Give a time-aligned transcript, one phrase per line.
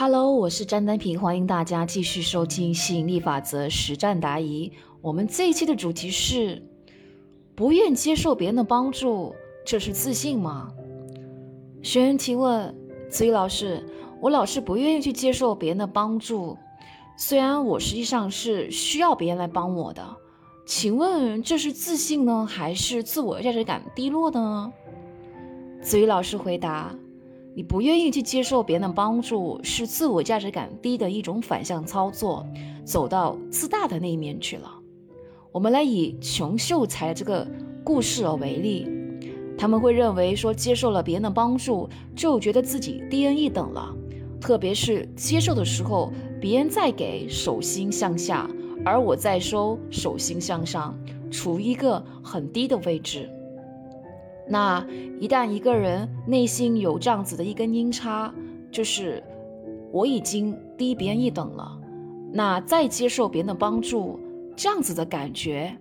[0.00, 4.70] Hello，我是詹丹平，欢迎大家继续收听吸引力法则实战答疑。
[5.00, 6.62] 我们这一期的主题是：
[7.56, 9.34] 不愿接受别人的帮助，
[9.66, 10.72] 这是自信吗？
[11.82, 12.72] 学员提问：
[13.10, 13.84] 子宇老师，
[14.20, 16.56] 我老是不愿意去接受别人的帮助，
[17.16, 20.16] 虽然我实际上是需要别人来帮我的，
[20.64, 24.72] 请问这是自信呢，还是自我价值感低落呢？
[25.82, 26.94] 子宇老师回答。
[27.54, 32.46] 你不愿意去接受别人的帮助，是自我价值感低的一种反向操作，
[32.84, 34.70] 走到自大的那一面去了。
[35.50, 37.46] 我们来以穷秀才这个
[37.82, 38.86] 故事为例，
[39.56, 43.92] 他们会认为说接受了别人的帮助，就觉得自己低人一等了，
[44.40, 48.48] 特别是接受的时候，别人在给手心向下，
[48.84, 50.96] 而我在收手心向上，
[51.28, 53.28] 处于一个很低的位置。
[54.48, 54.84] 那
[55.20, 58.32] 一旦一个人内心有这样子的一根音叉，
[58.70, 59.22] 就是
[59.92, 61.78] 我已经低别人一等了，
[62.32, 64.18] 那再接受别人的帮助，
[64.56, 65.76] 这样子的感觉，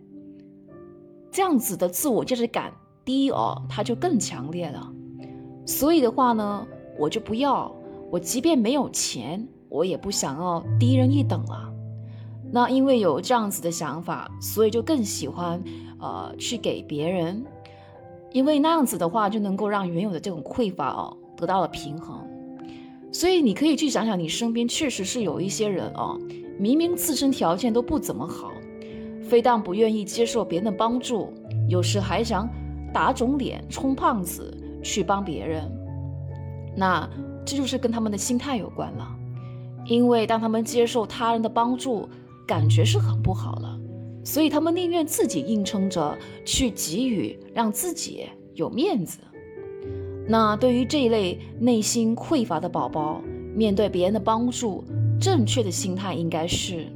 [1.31, 2.73] 这样子的自我价值感
[3.05, 4.93] 低哦，它就更强烈了。
[5.65, 6.67] 所以的话呢，
[6.99, 7.73] 我就不要，
[8.11, 11.71] 我即便没有钱，我也不想要低人一等了。
[12.51, 15.61] 那因为有这样子的想法，所以就更喜欢
[15.99, 17.45] 呃去给别人。
[18.37, 22.23] 因为那样子的话，就能够让原有的这种匮乏哦得到了平衡。
[23.11, 26.21] 所以你可以去想想，你身边确实是有一些人哦，
[26.59, 28.51] 明明自身条件都不怎么好，
[29.23, 31.33] 非但不愿意接受别人的帮助，
[31.67, 32.47] 有时还想
[32.93, 35.63] 打肿脸充胖子去帮别人。
[36.75, 37.09] 那
[37.43, 39.15] 这就是跟他们的心态有关了。
[39.87, 42.07] 因为当他们接受他人的帮助，
[42.45, 43.79] 感觉是很不好了。
[44.27, 48.25] 所以他们宁愿自己硬撑着去给予，让自己
[48.55, 49.19] 有面子。
[50.27, 53.21] 那对于这一类内心匮乏的宝宝，
[53.55, 54.83] 面对别人的帮助，
[55.17, 56.87] 正确的心态应该是，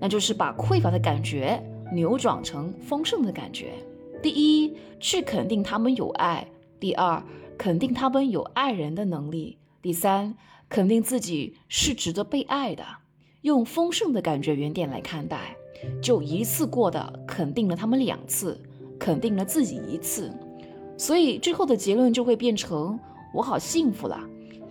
[0.00, 1.62] 那就是把匮乏的感觉
[1.92, 3.74] 扭转成丰盛的感觉。
[4.20, 6.44] 第一，去肯定他们有爱；
[6.80, 7.22] 第二，
[7.56, 10.34] 肯定他们有爱人的能力；第三，
[10.68, 12.84] 肯定自己是值得被爱的。
[13.42, 15.56] 用丰盛的感觉原点来看待。
[16.02, 18.58] 就一次过的肯定了他们两次，
[18.98, 20.30] 肯定了自己一次，
[20.96, 22.98] 所以最后的结论就会变成
[23.32, 24.20] 我好幸福了，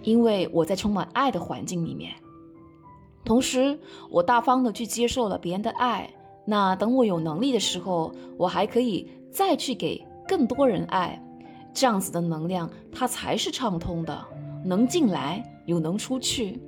[0.04, 2.14] 因为我在充满爱的环境里面，
[3.24, 3.78] 同时
[4.10, 6.10] 我大方的去接受了别人的爱，
[6.46, 11.22] 那等我有能力的时候，我还可以再去给更多人爱，
[11.74, 14.26] 这样子的能量它才是畅通的，
[14.64, 16.60] 能进来又能出去。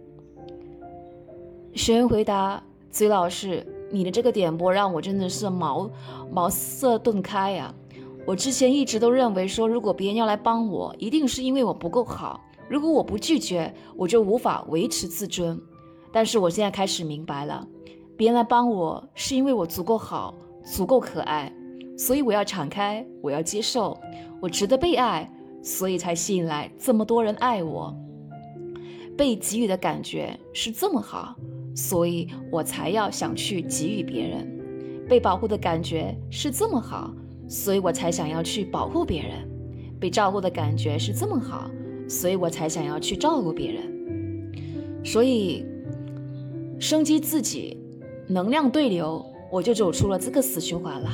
[1.73, 3.65] 学员回答：崔老师。
[3.91, 5.89] 你的这个点播让我真的是茅
[6.31, 7.73] 茅塞顿开呀！
[8.25, 12.39] 我之前一直都认为说，如果别人要来帮我，一定是因为我不够好。
[12.69, 15.59] 如果我不拒绝，我就无法维持自尊。
[16.11, 17.67] 但是我现在开始明白了，
[18.15, 21.51] 别人来帮我是因为我足够好，足够可爱，
[21.97, 23.97] 所以我要敞开，我要接受，
[24.39, 25.29] 我值得被爱，
[25.63, 27.93] 所以才吸引来这么多人爱我。
[29.17, 31.35] 被给予的感觉是这么好。
[31.75, 34.47] 所以我才要想去给予别人，
[35.07, 37.13] 被保护的感觉是这么好，
[37.47, 39.47] 所以我才想要去保护别人；
[39.99, 41.69] 被照顾的感觉是这么好，
[42.07, 43.83] 所以我才想要去照顾别人。
[45.03, 45.65] 所以，
[46.79, 47.77] 升级自己，
[48.27, 51.09] 能量对流，我就走出了这个死循环了。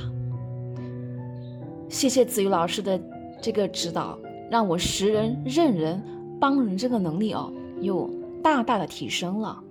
[1.87, 2.99] 谢谢子瑜老师的
[3.41, 4.19] 这个指导，
[4.51, 6.03] 让我识人、认人、
[6.39, 8.09] 帮人这个能力哦，又
[8.43, 9.63] 大大的提升了。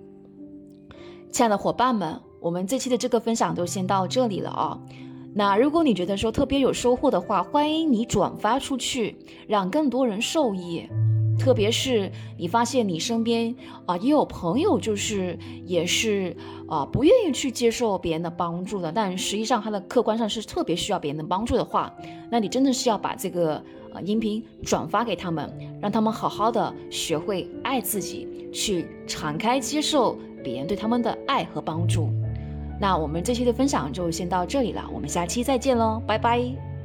[1.36, 4.80] 亲爱的伙伴们，我们这期的这个分享就先到这里了啊。
[5.34, 9.14] 那如果你觉得说特别有收获的话，欢迎你转发出去，
[9.46, 10.88] 让更多人受益。
[11.38, 13.54] 特别是你发现你身边
[13.84, 16.34] 啊也有朋友，就是也是
[16.66, 21.94] 啊不愿意去接受别人的帮助的，但实际上他的客观上是特别需要别人的帮助的话，
[22.30, 28.26] 那你真的是要把这个呃音频转发给他们，让他们好好的学会爱自己，
[28.56, 30.18] 去敞开接受。
[30.42, 32.08] 别人对他们的爱和帮助，
[32.80, 36.75] 那我们这期的分享就先到这里了，我们下期再见喽，拜拜。